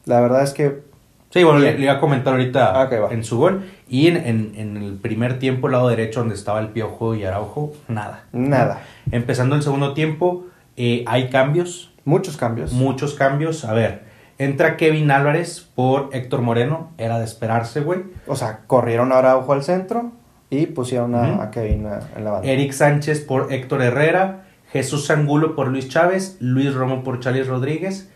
La 0.05 0.21
verdad 0.21 0.43
es 0.43 0.53
que 0.53 0.87
Sí, 1.31 1.43
bueno, 1.43 1.59
le, 1.59 1.79
iba 1.79 1.93
a 1.93 1.99
comentar 1.99 2.33
ahorita 2.33 2.81
Ah, 2.81 2.89
en 3.11 3.23
su 3.23 3.37
gol. 3.37 3.63
Y 3.87 4.07
en, 4.07 4.17
en- 4.17 4.51
en 4.55 4.77
el 4.77 4.93
primer 4.95 5.37
tiempo, 5.37 5.67
el 5.67 5.73
lado 5.73 5.87
derecho, 5.87 6.19
donde 6.21 6.33
estaba 6.35 6.59
el 6.59 6.69
Piojo 6.69 7.13
y 7.15 7.23
Araujo, 7.23 7.71
nada. 7.87 8.25
nada. 8.31 8.81
Empezando 9.11 9.55
el 9.55 9.61
segundo 9.61 9.93
tiempo, 9.93 10.45
eh, 10.75 11.03
hay 11.07 11.29
cambios, 11.29 11.91
Muchos 12.05 12.35
cambios. 12.37 12.73
muchos 12.73 13.13
cambios. 13.13 13.63
A 13.65 13.73
ver, 13.73 14.08
entra 14.39 14.77
Kevin 14.77 15.11
Álvarez 15.11 15.69
por 15.75 16.09
Héctor 16.13 16.41
Moreno, 16.41 16.91
era 16.97 17.19
de 17.19 17.25
esperarse, 17.25 17.81
güey. 17.81 18.05
O 18.25 18.35
sea, 18.35 18.61
corrieron 18.65 19.11
a 19.11 19.19
Araujo 19.19 19.53
al 19.53 19.63
centro 19.63 20.13
y 20.49 20.65
pusieron 20.65 21.13
a, 21.13 21.51
Kevin 21.51 21.87
en 22.15 22.23
la 22.23 22.31
banda. 22.31 22.49
Eric 22.49 22.71
Sánchez 22.71 23.19
por 23.19 23.53
Héctor 23.53 23.83
Herrera, 23.83 24.45
Jesús 24.71 25.11
Angulo 25.11 25.55
por 25.55 25.67
Luis 25.67 25.89
Chávez, 25.89 26.37
Luis 26.39 26.73
Romo 26.73 27.03
por 27.03 27.19
Charles 27.19 27.47
Rodríguez, 27.47 28.09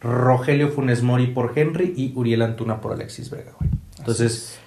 Rogelio 0.00 0.68
Funes 0.68 1.02
Mori 1.02 1.28
por 1.28 1.52
Henry 1.56 1.94
y 1.96 2.12
Uriel 2.14 2.42
Antuna 2.42 2.80
por 2.80 2.92
Alexis 2.92 3.30
Vega, 3.30 3.52
güey. 3.58 3.70
Entonces, 3.98 4.58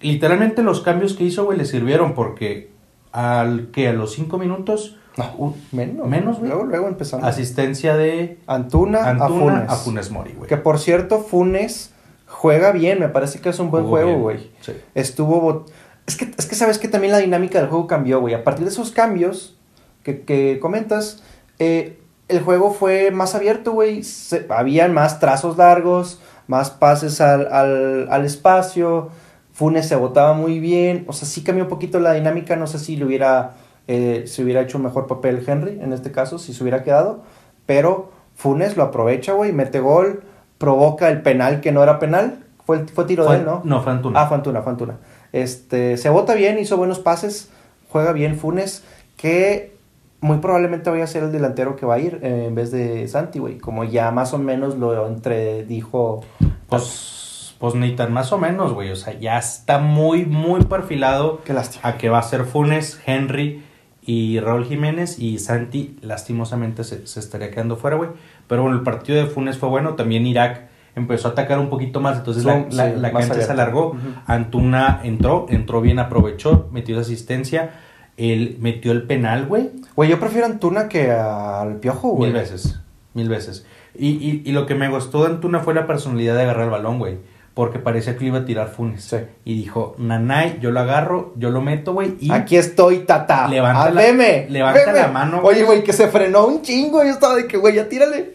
literalmente 0.00 0.62
los 0.62 0.82
cambios 0.82 1.14
que 1.14 1.24
hizo, 1.24 1.44
güey, 1.44 1.56
le 1.56 1.64
sirvieron 1.64 2.14
porque 2.14 2.72
al 3.12 3.70
que 3.70 3.88
a 3.88 3.92
los 3.92 4.12
cinco 4.12 4.38
minutos, 4.38 4.96
No, 5.16 5.30
un- 5.38 5.54
menos. 5.72 6.06
menos, 6.08 6.38
güey. 6.38 6.50
Luego, 6.50 6.64
luego 6.64 6.88
empezamos. 6.88 7.26
asistencia 7.26 7.96
de 7.96 8.38
Antuna, 8.46 9.08
Antuna 9.10 9.24
a 9.24 9.28
Funes. 9.28 9.68
a 9.70 9.74
Funes 9.76 10.10
Mori, 10.10 10.32
güey. 10.32 10.48
Que 10.48 10.56
por 10.56 10.78
cierto, 10.78 11.20
Funes 11.20 11.90
juega 12.26 12.72
bien. 12.72 12.98
Me 13.00 13.08
parece 13.08 13.40
que 13.40 13.50
es 13.50 13.58
un 13.58 13.70
buen 13.70 13.84
Jugó 13.84 13.96
juego, 13.96 14.08
bien. 14.10 14.20
güey. 14.22 14.50
Sí. 14.60 14.72
Estuvo. 14.94 15.66
Es 16.06 16.16
que, 16.16 16.30
es 16.36 16.46
que 16.46 16.54
sabes 16.54 16.78
que 16.78 16.88
también 16.88 17.12
la 17.12 17.18
dinámica 17.18 17.58
del 17.60 17.68
juego 17.68 17.86
cambió, 17.86 18.20
güey. 18.20 18.34
A 18.34 18.42
partir 18.42 18.64
de 18.64 18.70
esos 18.70 18.90
cambios 18.90 19.56
que, 20.02 20.22
que 20.22 20.58
comentas, 20.60 21.22
eh, 21.58 21.98
el 22.28 22.40
juego 22.40 22.72
fue 22.72 23.10
más 23.10 23.34
abierto, 23.34 23.72
güey. 23.72 24.02
Habían 24.48 24.94
más 24.94 25.20
trazos 25.20 25.58
largos, 25.58 26.20
más 26.46 26.70
pases 26.70 27.20
al, 27.20 27.52
al, 27.52 28.08
al 28.10 28.24
espacio. 28.24 29.10
Funes 29.52 29.86
se 29.86 29.94
botaba 29.96 30.32
muy 30.32 30.58
bien. 30.58 31.04
O 31.06 31.12
sea, 31.12 31.28
sí 31.28 31.42
cambió 31.44 31.64
un 31.64 31.70
poquito 31.70 32.00
la 32.00 32.14
dinámica. 32.14 32.56
No 32.56 32.66
sé 32.66 32.78
si 32.78 32.96
le 32.96 33.04
hubiera, 33.04 33.52
eh, 33.88 34.24
se 34.26 34.42
hubiera 34.42 34.60
hecho 34.62 34.78
un 34.78 34.84
mejor 34.84 35.06
papel 35.06 35.42
Henry 35.46 35.78
en 35.80 35.92
este 35.92 36.12
caso, 36.12 36.38
si 36.38 36.52
se 36.54 36.62
hubiera 36.62 36.82
quedado. 36.82 37.22
Pero 37.66 38.10
Funes 38.34 38.76
lo 38.76 38.82
aprovecha, 38.84 39.32
güey. 39.32 39.52
Mete 39.52 39.80
gol, 39.80 40.22
provoca 40.58 41.08
el 41.08 41.22
penal 41.22 41.60
que 41.60 41.72
no 41.72 41.82
era 41.82 41.98
penal. 41.98 42.44
Fue, 42.64 42.86
fue 42.86 43.04
tiro 43.04 43.24
Fue- 43.24 43.34
de 43.34 43.40
él, 43.40 43.46
¿no? 43.46 43.60
No, 43.64 43.82
fue 43.82 43.92
Antuna. 43.92 44.20
Ah, 44.22 44.26
fue 44.26 44.36
Antuna, 44.36 44.62
fue 44.62 44.72
Antuna. 44.72 44.94
Este, 45.32 45.96
se 45.96 46.10
vota 46.10 46.34
bien, 46.34 46.58
hizo 46.58 46.76
buenos 46.76 46.98
pases, 46.98 47.50
juega 47.88 48.12
bien 48.12 48.36
Funes, 48.36 48.84
que 49.16 49.72
muy 50.20 50.38
probablemente 50.38 50.88
vaya 50.90 51.04
a 51.04 51.08
ser 51.08 51.24
el 51.24 51.32
delantero 51.32 51.74
que 51.74 51.84
va 51.86 51.94
a 51.94 51.98
ir 51.98 52.20
eh, 52.22 52.44
en 52.46 52.54
vez 52.54 52.70
de 52.70 53.08
Santi, 53.08 53.38
güey. 53.40 53.58
Como 53.58 53.82
ya 53.84 54.10
más 54.12 54.32
o 54.34 54.38
menos 54.38 54.76
lo 54.76 55.06
entredijo. 55.08 56.22
Pues, 56.68 57.54
pues 57.58 57.74
ni 57.74 57.94
tan 57.96 58.12
más 58.12 58.32
o 58.32 58.38
menos, 58.38 58.72
güey. 58.72 58.90
O 58.90 58.96
sea, 58.96 59.18
ya 59.18 59.38
está 59.38 59.78
muy, 59.78 60.24
muy 60.24 60.64
perfilado 60.64 61.40
Qué 61.44 61.52
lástima. 61.52 61.88
a 61.88 61.98
que 61.98 62.08
va 62.08 62.18
a 62.18 62.22
ser 62.22 62.44
Funes, 62.44 63.00
Henry 63.06 63.64
y 64.04 64.40
Raúl 64.40 64.64
Jiménez 64.64 65.18
y 65.18 65.38
Santi 65.38 65.96
lastimosamente 66.02 66.82
se, 66.84 67.06
se 67.06 67.20
estaría 67.20 67.50
quedando 67.50 67.76
fuera, 67.76 67.96
güey. 67.96 68.10
Pero 68.48 68.62
bueno, 68.62 68.76
el 68.76 68.82
partido 68.82 69.18
de 69.18 69.26
Funes 69.30 69.58
fue 69.58 69.68
bueno, 69.68 69.94
también 69.94 70.26
Irak 70.26 70.68
empezó 70.96 71.28
a 71.28 71.30
atacar 71.30 71.58
un 71.58 71.70
poquito 71.70 72.00
más, 72.00 72.18
entonces 72.18 72.44
la, 72.44 72.66
la- 72.70 72.90
sí, 72.94 73.00
la 73.00 73.12
más 73.12 73.26
cancha 73.28 73.42
se 73.46 73.52
alargó. 73.52 73.96
Antuna 74.26 75.00
entró, 75.04 75.46
entró 75.48 75.80
bien, 75.80 75.98
aprovechó, 75.98 76.68
metió 76.72 76.94
esa 76.96 77.02
asistencia, 77.02 77.70
él 78.16 78.56
metió 78.60 78.92
el 78.92 79.04
penal, 79.04 79.46
güey, 79.46 79.70
Güey, 79.94 80.10
yo 80.10 80.18
prefiero 80.20 80.46
a 80.46 80.50
Antuna 80.50 80.88
que 80.88 81.10
al 81.10 81.76
Piojo, 81.76 82.10
güey. 82.10 82.30
mil 82.30 82.40
veces, 82.40 82.80
mil 83.14 83.28
veces. 83.28 83.66
Y, 83.94 84.08
y, 84.08 84.42
y 84.44 84.52
lo 84.52 84.64
que 84.66 84.74
me 84.74 84.88
gustó 84.88 85.22
de 85.24 85.30
Antuna 85.30 85.60
fue 85.60 85.74
la 85.74 85.86
personalidad 85.86 86.34
de 86.34 86.42
agarrar 86.42 86.64
el 86.64 86.70
balón, 86.70 86.98
güey. 86.98 87.18
Porque 87.54 87.78
parecía 87.78 88.14
que 88.16 88.20
le 88.20 88.26
iba 88.28 88.38
a 88.38 88.44
tirar 88.46 88.68
Funes. 88.68 89.04
Sí. 89.04 89.16
Y 89.44 89.54
dijo, 89.56 89.94
Nanay, 89.98 90.58
yo 90.62 90.70
lo 90.70 90.80
agarro, 90.80 91.34
yo 91.36 91.50
lo 91.50 91.60
meto, 91.60 91.92
güey. 91.92 92.14
Y 92.18 92.32
Aquí 92.32 92.56
estoy, 92.56 93.00
tata. 93.00 93.46
Levanta 93.48 93.84
Ah, 93.84 93.90
la- 93.90 94.00
veme, 94.00 94.46
levanta 94.48 94.86
veme. 94.86 94.98
la 94.98 95.08
mano, 95.08 95.40
güey. 95.42 95.56
Oye, 95.56 95.64
güey, 95.66 95.84
que 95.84 95.92
se 95.92 96.08
frenó 96.08 96.46
un 96.46 96.62
chingo. 96.62 97.02
Yo 97.04 97.10
estaba 97.10 97.34
de 97.36 97.46
que, 97.46 97.58
güey, 97.58 97.74
ya 97.74 97.88
tírale. 97.90 98.32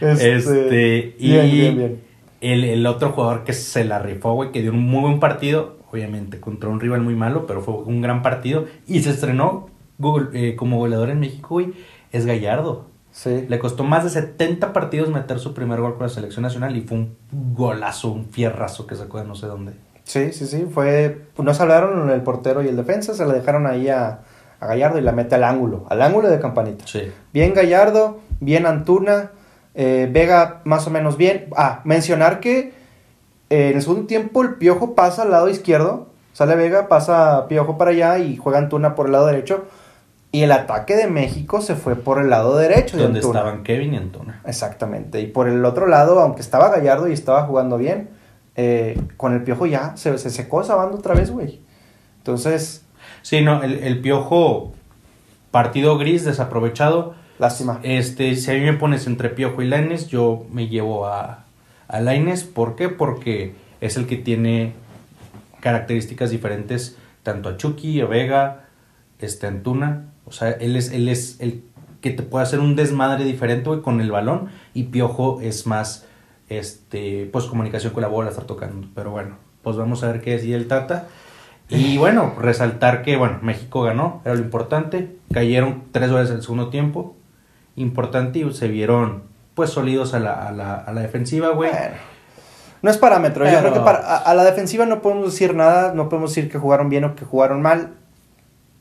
Este, 0.00 1.14
y 1.18 1.30
bien, 1.32 1.50
bien, 1.50 1.76
bien. 1.76 2.02
El, 2.40 2.64
el 2.64 2.86
otro 2.86 3.10
jugador 3.12 3.44
que 3.44 3.52
se 3.52 3.84
la 3.84 3.98
rifó, 3.98 4.34
güey, 4.34 4.52
que 4.52 4.60
dio 4.62 4.72
un 4.72 4.82
muy 4.84 5.00
buen 5.02 5.20
partido, 5.20 5.76
obviamente 5.90 6.38
contra 6.40 6.68
un 6.68 6.80
rival 6.80 7.00
muy 7.00 7.14
malo, 7.14 7.46
pero 7.46 7.62
fue 7.62 7.74
un 7.74 8.02
gran 8.02 8.22
partido 8.22 8.66
y 8.86 9.00
se 9.02 9.10
estrenó 9.10 9.68
Google, 9.98 10.28
eh, 10.34 10.56
como 10.56 10.76
goleador 10.78 11.08
en 11.10 11.20
México, 11.20 11.48
güey, 11.50 11.68
es 12.12 12.26
Gallardo. 12.26 12.86
Sí. 13.16 13.46
Le 13.48 13.58
costó 13.58 13.82
más 13.82 14.04
de 14.04 14.10
70 14.10 14.74
partidos 14.74 15.08
meter 15.08 15.38
su 15.38 15.54
primer 15.54 15.80
gol 15.80 15.94
con 15.94 16.02
la 16.02 16.10
selección 16.10 16.42
nacional 16.42 16.76
y 16.76 16.82
fue 16.82 16.98
un 16.98 17.16
golazo, 17.54 18.12
un 18.12 18.26
fierrazo 18.26 18.86
que 18.86 18.94
sacó 18.94 19.16
de 19.18 19.24
no 19.24 19.34
sé 19.34 19.46
dónde. 19.46 19.72
Sí, 20.04 20.34
sí, 20.34 20.46
sí. 20.46 20.66
Fue. 20.70 21.22
No 21.38 21.54
se 21.54 21.62
hablaron 21.62 22.10
el 22.10 22.20
portero 22.20 22.62
y 22.62 22.68
el 22.68 22.76
defensa, 22.76 23.14
se 23.14 23.24
la 23.24 23.32
dejaron 23.32 23.66
ahí 23.66 23.88
a, 23.88 24.20
a 24.60 24.66
Gallardo 24.66 24.98
y 24.98 25.00
la 25.00 25.12
mete 25.12 25.34
al 25.34 25.44
ángulo, 25.44 25.86
al 25.88 26.02
ángulo 26.02 26.28
de 26.28 26.38
campanita. 26.38 26.86
Sí. 26.86 27.10
Bien 27.32 27.54
Gallardo, 27.54 28.20
bien 28.40 28.66
Antuna, 28.66 29.30
eh, 29.74 30.10
Vega 30.12 30.60
más 30.64 30.86
o 30.86 30.90
menos 30.90 31.16
bien. 31.16 31.46
Ah, 31.56 31.80
mencionar 31.84 32.38
que 32.38 32.74
eh, 33.48 33.70
en 33.70 33.76
el 33.76 33.82
segundo 33.82 34.06
tiempo 34.06 34.42
el 34.42 34.56
Piojo 34.56 34.94
pasa 34.94 35.22
al 35.22 35.30
lado 35.30 35.48
izquierdo, 35.48 36.08
sale 36.34 36.54
Vega, 36.54 36.86
pasa 36.88 37.46
Piojo 37.48 37.78
para 37.78 37.92
allá 37.92 38.18
y 38.18 38.36
juega 38.36 38.58
Antuna 38.58 38.94
por 38.94 39.06
el 39.06 39.12
lado 39.12 39.26
derecho. 39.26 39.64
Y 40.32 40.42
el 40.42 40.52
ataque 40.52 40.96
de 40.96 41.06
México 41.06 41.60
se 41.62 41.76
fue 41.76 41.94
por 41.96 42.18
el 42.20 42.28
lado 42.30 42.56
derecho. 42.56 42.96
de 42.96 43.04
Donde 43.04 43.20
estaban 43.20 43.62
Kevin 43.62 43.94
y 43.94 43.96
Antuna. 43.96 44.42
Exactamente. 44.44 45.20
Y 45.20 45.26
por 45.28 45.48
el 45.48 45.64
otro 45.64 45.86
lado, 45.86 46.18
aunque 46.20 46.42
estaba 46.42 46.68
Gallardo 46.68 47.08
y 47.08 47.12
estaba 47.12 47.44
jugando 47.44 47.78
bien, 47.78 48.10
eh, 48.56 49.00
con 49.16 49.32
el 49.34 49.42
Piojo 49.44 49.66
ya 49.66 49.96
se, 49.96 50.18
se 50.18 50.30
secó 50.30 50.60
esa 50.60 50.74
banda 50.74 50.96
otra 50.98 51.14
vez, 51.14 51.30
güey. 51.30 51.60
Entonces, 52.18 52.82
Sí, 53.22 53.40
no, 53.40 53.62
el, 53.62 53.74
el 53.82 54.00
Piojo, 54.00 54.72
partido 55.50 55.96
gris, 55.98 56.24
desaprovechado. 56.24 57.14
lástima. 57.38 57.80
Este, 57.82 58.36
si 58.36 58.50
a 58.50 58.54
mí 58.54 58.60
me 58.60 58.74
pones 58.74 59.06
entre 59.06 59.30
Piojo 59.30 59.62
y 59.62 59.66
Laines, 59.66 60.08
yo 60.08 60.44
me 60.52 60.68
llevo 60.68 61.06
a, 61.06 61.44
a 61.88 62.00
Laines. 62.00 62.44
¿Por 62.44 62.76
qué? 62.76 62.88
Porque 62.88 63.54
es 63.80 63.96
el 63.96 64.06
que 64.06 64.16
tiene 64.16 64.74
características 65.60 66.30
diferentes 66.30 66.96
tanto 67.22 67.48
a 67.48 67.56
Chucky, 67.56 68.00
a 68.00 68.06
Vega, 68.06 68.66
este, 69.18 69.46
Antuna. 69.46 70.04
O 70.26 70.32
sea, 70.32 70.50
él 70.50 70.76
es, 70.76 70.90
él 70.92 71.08
es 71.08 71.40
el 71.40 71.62
que 72.00 72.10
te 72.10 72.22
puede 72.22 72.42
hacer 72.44 72.60
un 72.60 72.76
desmadre 72.76 73.24
diferente 73.24 73.68
güey, 73.68 73.80
con 73.80 74.00
el 74.00 74.10
balón 74.10 74.48
y 74.74 74.84
Piojo 74.84 75.40
es 75.40 75.66
más, 75.66 76.04
este, 76.48 77.28
pues 77.32 77.46
comunicación 77.46 77.92
con 77.92 78.02
la 78.02 78.08
bola, 78.08 78.30
estar 78.30 78.44
tocando. 78.44 78.86
Pero 78.94 79.10
bueno, 79.10 79.36
pues 79.62 79.76
vamos 79.76 80.02
a 80.04 80.08
ver 80.12 80.20
qué 80.20 80.32
decide 80.32 80.56
el 80.56 80.68
Tata. 80.68 81.06
Y 81.68 81.98
bueno, 81.98 82.32
resaltar 82.38 83.02
que, 83.02 83.16
bueno, 83.16 83.38
México 83.42 83.82
ganó, 83.82 84.20
era 84.24 84.34
lo 84.34 84.40
importante. 84.40 85.16
Cayeron 85.32 85.82
tres 85.90 86.10
horas 86.12 86.28
en 86.30 86.36
el 86.36 86.42
segundo 86.42 86.68
tiempo. 86.68 87.16
Importante 87.74 88.38
y 88.38 88.52
se 88.52 88.68
vieron, 88.68 89.24
pues, 89.54 89.70
sólidos 89.70 90.14
a 90.14 90.20
la, 90.20 90.46
a 90.46 90.52
la, 90.52 90.74
a 90.76 90.92
la 90.92 91.00
defensiva, 91.00 91.48
güey. 91.50 91.70
Bueno, 91.70 91.96
no 92.82 92.90
es 92.90 92.98
parámetro. 92.98 93.44
Yo 93.44 93.50
Pero- 93.50 93.60
creo 93.62 93.72
que 93.74 93.80
para, 93.80 93.98
a, 93.98 94.16
a 94.18 94.34
la 94.34 94.44
defensiva 94.44 94.86
no 94.86 95.02
podemos 95.02 95.26
decir 95.32 95.54
nada, 95.56 95.92
no 95.92 96.08
podemos 96.08 96.30
decir 96.32 96.48
que 96.50 96.58
jugaron 96.58 96.88
bien 96.88 97.02
o 97.04 97.16
que 97.16 97.24
jugaron 97.24 97.60
mal. 97.62 97.94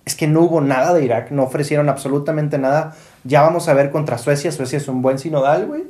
Es 0.06 0.16
que 0.16 0.28
no 0.28 0.42
hubo 0.42 0.62
nada 0.62 0.94
de 0.94 1.04
Irak, 1.04 1.32
no 1.32 1.44
ofrecieron 1.44 1.90
absolutamente 1.90 2.58
nada. 2.60 2.96
Ya 3.24 3.42
vamos 3.42 3.68
a 3.68 3.74
ver 3.74 3.90
contra 3.90 4.18
Suecia. 4.20 4.52
Suecia 4.52 4.78
es 4.78 4.88
un 4.88 5.02
buen 5.02 5.18
sinodal, 5.18 5.66
güey. 5.66 5.84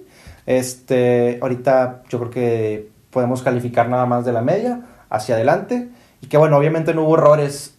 Este, 0.46 1.38
ahorita 1.42 2.04
yo 2.10 2.20
creo 2.20 2.32
que 2.32 2.90
podemos 3.10 3.44
calificar 3.44 3.90
nada 3.90 4.06
más 4.06 4.26
de 4.26 4.32
la 4.32 4.42
media 4.42 4.82
hacia 5.10 5.36
adelante. 5.36 5.90
Y 6.22 6.28
que 6.28 6.38
bueno, 6.38 6.58
obviamente 6.58 6.94
no 6.94 7.04
hubo 7.04 7.16
errores 7.16 7.76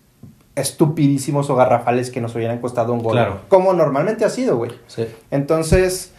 estupidísimos 0.57 1.49
o 1.51 1.57
garrafales 1.57 2.11
que 2.11 2.21
nos 2.21 2.35
hubieran 2.35 2.59
costado 2.59 2.93
un 2.93 3.03
gol. 3.03 3.13
Claro. 3.13 3.41
Como 3.49 3.73
normalmente 3.73 4.25
ha 4.25 4.31
sido, 4.31 4.57
güey. 4.57 4.73
Sí. 4.87 5.07
Entonces, 5.31 6.13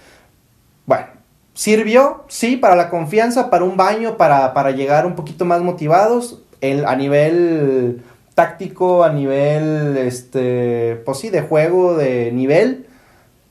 bueno, 0.85 1.07
sirvió, 1.53 2.23
sí, 2.27 2.57
para 2.57 2.75
la 2.75 2.89
confianza, 2.89 3.49
para 3.49 3.65
un 3.65 3.77
baño, 3.77 4.17
para, 4.17 4.53
para 4.53 4.71
llegar 4.71 5.05
un 5.05 5.15
poquito 5.15 5.43
más 5.45 5.61
motivados. 5.61 6.41
El, 6.61 6.85
a 6.85 6.95
nivel 6.95 8.03
táctico, 8.37 9.03
a 9.03 9.11
nivel, 9.11 9.97
este, 9.97 11.01
pues 11.03 11.17
sí, 11.17 11.29
de 11.31 11.41
juego, 11.41 11.97
de 11.97 12.31
nivel, 12.31 12.85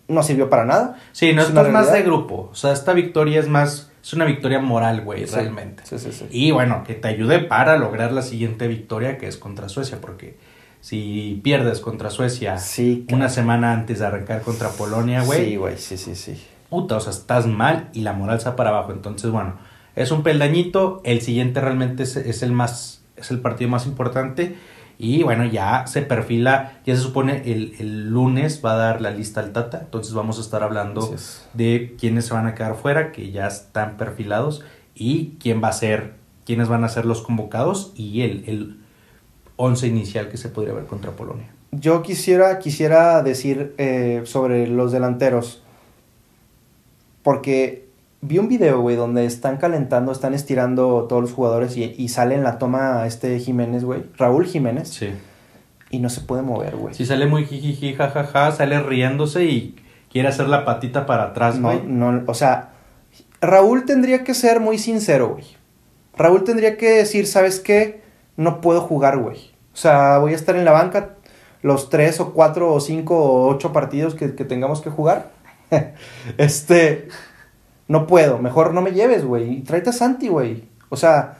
no 0.07 0.23
sirvió 0.23 0.49
para 0.49 0.64
nada. 0.64 0.97
Sí, 1.11 1.33
no, 1.33 1.43
Es 1.43 1.49
es 1.49 1.55
más 1.73 1.93
de 1.93 2.02
grupo. 2.05 2.50
O 2.52 2.55
sea, 2.55 2.71
esta 2.73 2.93
victoria 2.93 3.40
es 3.40 3.49
más, 3.49 3.90
es 4.00 4.12
una 4.12 4.25
victoria 4.26 4.61
moral, 4.61 5.00
güey, 5.00 5.26
Sí, 5.26 5.35
realmente. 5.35 5.83
Sí, 5.85 5.99
sí, 5.99 6.12
sí. 6.12 6.26
Y 6.31 6.52
bueno, 6.52 6.85
que 6.87 6.95
te 6.95 7.09
ayude 7.09 7.40
para 7.40 7.76
lograr 7.78 8.12
la 8.12 8.23
siguiente 8.23 8.69
victoria 8.69 9.19
que 9.19 9.26
es 9.26 9.37
contra 9.37 9.69
Suecia, 9.69 9.99
porque 10.00 10.37
si 10.81 11.40
pierdes 11.43 11.81
contra 11.81 12.11
Suecia 12.11 12.59
Sí, 12.59 13.07
una 13.12 13.28
semana 13.28 13.73
antes 13.73 13.99
de 13.99 14.07
arrancar 14.07 14.43
contra 14.43 14.69
Polonia, 14.69 15.25
güey, 15.25 15.47
Sí, 15.47 15.57
güey, 15.57 15.78
sí, 15.78 15.97
sí, 15.97 16.14
sí. 16.14 16.40
puta, 16.71 16.95
o 16.99 17.00
sea, 17.00 17.11
estás 17.11 17.49
mal 17.49 17.88
y 17.93 18.02
la 18.02 18.12
moral 18.12 18.37
está 18.37 18.55
para 18.55 18.71
abajo. 18.71 18.93
Entonces, 18.93 19.33
bueno, 19.33 19.55
es 19.97 20.12
un 20.12 20.23
peldañito. 20.23 21.00
El 21.02 21.23
siguiente 21.23 21.61
realmente 21.61 22.05
es, 22.05 22.14
es 22.16 22.45
el 22.45 22.52
más, 22.52 23.02
es 23.16 23.33
el 23.33 23.40
partido 23.40 23.69
más 23.69 23.85
importante. 23.85 24.55
Y 24.99 25.23
bueno, 25.23 25.45
ya 25.45 25.87
se 25.87 26.03
perfila, 26.03 26.81
ya 26.87 26.97
se 26.97 27.03
supone 27.03 27.43
el, 27.45 27.75
el 27.79 28.09
lunes 28.09 28.62
va 28.65 28.73
a 28.73 28.76
dar 28.76 29.00
la 29.00 29.11
lista 29.11 29.41
al 29.41 29.53
Tata. 29.53 29.81
Entonces 29.83 30.15
vamos 30.15 30.38
a 30.38 30.41
estar 30.41 30.62
hablando 30.62 31.12
es. 31.15 31.47
de 31.53 31.95
quiénes 31.99 32.26
se 32.26 32.35
van 32.35 32.47
a 32.47 32.55
quedar 32.55 32.76
fuera, 32.76 33.12
que 33.12 33.31
ya 33.31 33.47
están 33.47 33.97
perfilados, 33.99 34.65
y 34.95 35.37
quién 35.38 35.62
va 35.62 35.69
a 35.69 35.73
ser, 35.73 36.15
quiénes 36.47 36.69
van 36.69 36.85
a 36.85 36.88
ser 36.88 37.05
los 37.05 37.21
convocados 37.21 37.93
y 37.95 38.23
el, 38.23 38.45
el 38.47 38.76
once 39.57 39.87
inicial 39.87 40.29
que 40.29 40.38
se 40.38 40.49
podría 40.49 40.73
ver 40.73 40.87
contra 40.87 41.11
Polonia. 41.11 41.50
Yo 41.73 42.03
quisiera, 42.03 42.59
quisiera 42.59 43.23
decir 43.23 43.75
eh, 43.76 44.23
sobre 44.25 44.67
los 44.67 44.93
delanteros. 44.93 45.62
Porque 47.23 47.86
vi 48.20 48.38
un 48.38 48.49
video, 48.49 48.80
güey, 48.80 48.96
donde 48.96 49.25
están 49.25 49.56
calentando, 49.56 50.12
están 50.12 50.35
estirando 50.35 51.06
todos 51.08 51.23
los 51.23 51.32
jugadores 51.32 51.76
y, 51.76 51.94
y 51.96 52.08
sale 52.08 52.35
en 52.35 52.42
la 52.42 52.58
toma 52.58 53.06
este 53.06 53.38
Jiménez, 53.38 53.85
güey. 53.85 54.04
Raúl 54.16 54.46
Jiménez. 54.46 54.88
Sí. 54.88 55.11
Y 55.90 55.99
no 56.00 56.08
se 56.08 56.20
puede 56.20 56.42
mover, 56.42 56.76
güey. 56.76 56.94
Si 56.94 57.06
sale 57.06 57.26
muy 57.26 57.44
jijiji, 57.44 57.94
jajaja, 57.94 58.52
sale 58.52 58.80
riéndose 58.80 59.44
y 59.44 59.76
quiere 60.11 60.28
hacer 60.28 60.49
la 60.49 60.64
patita 60.64 61.06
para 61.06 61.25
atrás, 61.25 61.58
no, 61.58 61.68
güey. 61.68 61.82
no, 61.87 62.23
o 62.26 62.35
sea, 62.35 62.70
Raúl 63.40 63.85
tendría 63.85 64.25
que 64.25 64.35
ser 64.35 64.61
muy 64.61 64.78
sincero, 64.78 65.28
güey. 65.28 65.44
Raúl 66.16 66.44
tendría 66.44 66.76
que 66.76 66.90
decir, 66.90 67.26
¿sabes 67.26 67.61
qué? 67.61 68.00
No 68.37 68.61
puedo 68.61 68.80
jugar, 68.80 69.18
güey. 69.18 69.50
O 69.73 69.76
sea, 69.76 70.18
voy 70.18 70.32
a 70.32 70.37
estar 70.37 70.56
en 70.56 70.64
la 70.64 70.73
banca 70.73 71.16
los 71.62 71.90
tres 71.90 72.20
o 72.20 72.32
cuatro 72.32 72.73
o 72.73 72.80
cinco 72.80 73.18
o 73.18 73.49
ocho 73.49 73.73
partidos 73.73 74.14
que, 74.14 74.35
que 74.35 74.44
tengamos 74.44 74.80
que 74.80 74.90
jugar. 74.90 75.30
este, 76.38 77.08
no 77.88 78.07
puedo. 78.07 78.38
Mejor 78.38 78.75
no 78.75 78.83
me 78.83 78.93
lleves, 78.93 79.25
güey. 79.25 79.59
Y 79.59 79.61
tráete 79.62 79.90
a 79.90 79.93
Santi, 79.93 80.28
güey. 80.28 80.64
O 80.88 80.97
sea, 80.97 81.38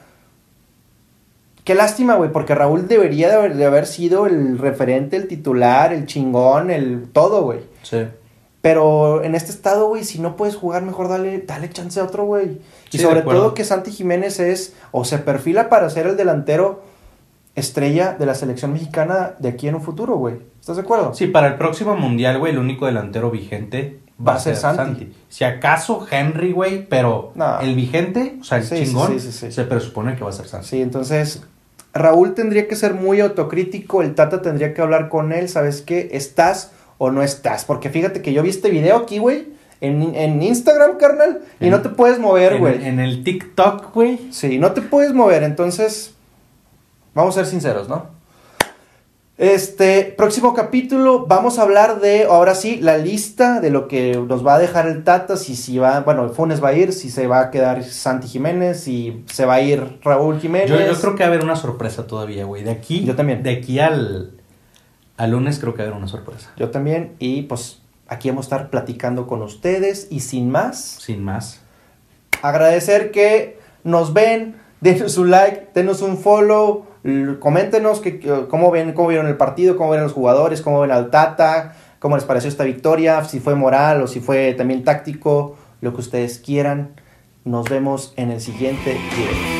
qué 1.63 1.75
lástima, 1.75 2.15
güey, 2.15 2.31
porque 2.31 2.55
Raúl 2.55 2.87
debería 2.87 3.27
de 3.29 3.35
haber, 3.35 3.55
de 3.55 3.65
haber 3.65 3.85
sido 3.85 4.25
el 4.25 4.57
referente, 4.57 5.17
el 5.17 5.27
titular, 5.27 5.93
el 5.93 6.05
chingón, 6.05 6.71
el 6.71 7.09
todo, 7.11 7.43
güey. 7.43 7.59
Sí. 7.83 8.05
Pero 8.61 9.23
en 9.23 9.35
este 9.35 9.51
estado, 9.51 9.87
güey, 9.87 10.03
si 10.03 10.19
no 10.19 10.35
puedes 10.35 10.55
jugar, 10.55 10.81
mejor 10.81 11.07
dale, 11.07 11.39
dale 11.39 11.69
chance 11.69 11.99
a 11.99 12.03
otro, 12.03 12.25
güey. 12.25 12.59
Y 12.91 12.97
Sí, 12.97 12.99
sobre 12.99 13.21
todo 13.21 13.53
que 13.53 13.63
Santi 13.63 13.91
Jiménez 13.91 14.39
es, 14.39 14.75
o 14.91 15.05
se 15.05 15.19
perfila 15.19 15.69
para 15.69 15.89
ser 15.89 16.07
el 16.07 16.17
delantero 16.17 16.83
estrella 17.55 18.15
de 18.17 18.25
la 18.25 18.35
selección 18.35 18.73
mexicana 18.73 19.35
de 19.39 19.49
aquí 19.49 19.67
en 19.67 19.75
un 19.75 19.81
futuro, 19.81 20.15
güey. 20.15 20.35
¿Estás 20.59 20.75
de 20.75 20.83
acuerdo? 20.83 21.13
Sí, 21.13 21.27
para 21.27 21.47
el 21.47 21.55
próximo 21.55 21.95
mundial, 21.95 22.39
güey, 22.39 22.53
el 22.53 22.59
único 22.59 22.85
delantero 22.85 23.31
vigente 23.31 23.99
va, 24.25 24.35
a 24.35 24.39
ser 24.39 24.55
Santi. 24.55 25.13
Si 25.29 25.43
acaso 25.43 26.05
Henry, 26.09 26.51
güey, 26.51 26.87
pero 26.87 27.33
el 27.61 27.75
vigente, 27.75 28.37
o 28.41 28.43
sea, 28.43 28.57
el 28.59 28.63
Sí, 28.65 28.83
chingón, 28.85 29.19
sí, 29.19 29.31
sí, 29.31 29.31
sí. 29.31 29.51
se 29.51 29.63
presupone 29.65 30.15
que 30.15 30.23
va 30.23 30.29
a 30.29 30.33
ser 30.33 30.47
Santi. 30.47 30.67
Sí, 30.67 30.81
entonces 30.81 31.43
Raúl 31.93 32.33
tendría 32.33 32.67
que 32.67 32.75
ser 32.75 32.93
muy 32.93 33.19
autocrítico, 33.21 34.01
el 34.01 34.15
Tata 34.15 34.41
tendría 34.41 34.73
que 34.73 34.81
hablar 34.81 35.09
con 35.09 35.31
él, 35.33 35.49
¿sabes 35.49 35.81
qué? 35.81 36.09
¿Estás 36.13 36.71
o 36.97 37.11
no 37.11 37.21
estás? 37.23 37.65
Porque 37.65 37.89
fíjate 37.89 38.21
que 38.21 38.33
yo 38.33 38.43
vi 38.43 38.49
este 38.49 38.69
video 38.69 38.97
aquí, 38.97 39.17
güey, 39.19 39.47
en, 39.81 40.15
en 40.15 40.41
Instagram, 40.41 40.97
carnal, 40.97 41.41
y 41.59 41.65
En- 41.65 41.71
no 41.71 41.81
te 41.81 41.89
puedes 41.89 42.19
mover, 42.19 42.53
En, 42.53 42.59
güey. 42.59 42.85
en 42.87 42.99
el 42.99 43.23
TikTok, 43.23 43.93
güey. 43.93 44.31
Sí, 44.31 44.57
no 44.59 44.71
te 44.73 44.81
puedes 44.81 45.13
mover, 45.13 45.43
entonces 45.43 46.13
vamos 47.13 47.35
a 47.37 47.41
ser 47.41 47.51
sinceros, 47.51 47.87
¿no? 47.87 48.16
Este 49.37 50.15
próximo 50.17 50.55
capítulo 50.55 51.27
vamos 51.27 51.59
a 51.59 51.61
hablar 51.61 51.99
de, 52.01 52.23
ahora 52.23 52.55
sí, 52.55 52.79
la 52.81 52.97
lista 52.97 53.59
de 53.59 53.69
lo 53.69 53.87
que 53.87 54.19
nos 54.27 54.43
va 54.45 54.55
a 54.55 54.59
dejar 54.59 54.87
el 54.87 55.03
Tata, 55.03 55.37
si, 55.37 55.55
si 55.55 55.77
va, 55.77 55.99
bueno, 55.99 56.27
Funes 56.29 56.63
va 56.63 56.69
a 56.69 56.73
ir, 56.73 56.91
si 56.91 57.11
se 57.11 57.27
va 57.27 57.41
a 57.41 57.51
quedar 57.51 57.83
Santi 57.83 58.27
Jiménez, 58.27 58.79
si 58.79 59.23
se 59.31 59.45
va 59.45 59.55
a 59.55 59.61
ir 59.61 59.99
Raúl 60.01 60.39
Jiménez. 60.39 60.67
Yo, 60.71 60.79
yo 60.79 60.99
creo 60.99 61.13
que 61.13 61.21
va 61.21 61.25
a 61.25 61.33
haber 61.33 61.43
una 61.43 61.55
sorpresa 61.55 62.07
todavía, 62.07 62.45
güey. 62.45 62.63
De 62.63 62.71
aquí, 62.71 63.05
Yo 63.05 63.15
también. 63.15 63.43
De 63.43 63.51
aquí 63.51 63.77
al, 63.77 64.31
al 65.17 65.29
lunes 65.29 65.59
creo 65.59 65.73
que 65.75 65.83
va 65.83 65.83
a 65.83 65.87
haber 65.89 65.99
una 65.99 66.07
sorpresa. 66.07 66.51
Yo 66.57 66.71
también, 66.71 67.13
y 67.19 67.43
pues 67.43 67.79
aquí 68.07 68.29
vamos 68.29 68.45
a 68.45 68.47
estar 68.47 68.69
platicando 68.71 69.27
con 69.27 69.43
ustedes, 69.43 70.07
y 70.09 70.21
sin 70.21 70.49
más, 70.49 70.79
Sin 70.99 71.23
más. 71.23 71.61
agradecer 72.41 73.11
que 73.11 73.59
nos 73.83 74.13
ven, 74.13 74.55
denos 74.81 75.15
un 75.19 75.29
like, 75.29 75.67
denos 75.75 76.01
un 76.01 76.17
follow, 76.17 76.86
coméntenos 77.39 77.99
que, 77.99 78.19
cómo, 78.49 78.71
ven, 78.71 78.93
cómo 78.93 79.09
vieron 79.09 79.27
el 79.27 79.37
partido, 79.37 79.77
cómo 79.77 79.91
ven 79.91 80.03
los 80.03 80.13
jugadores, 80.13 80.61
cómo 80.61 80.81
ven 80.81 80.91
al 80.91 81.09
Tata, 81.09 81.75
cómo 81.99 82.15
les 82.15 82.25
pareció 82.25 82.49
esta 82.49 82.63
victoria, 82.63 83.23
si 83.23 83.39
fue 83.39 83.55
moral 83.55 84.01
o 84.01 84.07
si 84.07 84.19
fue 84.19 84.53
también 84.53 84.83
táctico, 84.83 85.55
lo 85.81 85.93
que 85.93 86.01
ustedes 86.01 86.39
quieran. 86.39 86.95
Nos 87.45 87.69
vemos 87.69 88.13
en 88.17 88.31
el 88.31 88.41
siguiente 88.41 88.91
video. 88.91 89.56